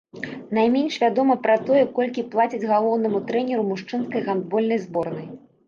[0.57, 5.33] Найменш вядома пра тое, колькі плацяць галоўнаму трэнеру мужчынскай гандбольнай зборнай.